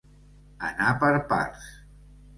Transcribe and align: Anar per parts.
Anar 0.69 0.89
per 1.03 1.11
parts. 1.35 1.69